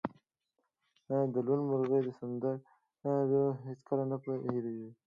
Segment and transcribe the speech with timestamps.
[1.33, 4.15] د لوون مرغۍ سندره هیڅکله نه
[4.53, 4.89] هیریږي